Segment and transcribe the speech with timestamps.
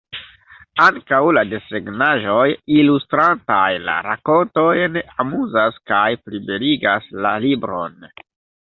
[0.85, 2.47] Ankaŭ la desegnaĵoj,
[2.79, 8.15] ilustrantaj la rakontojn, amuzas kaj plibeligas la libron.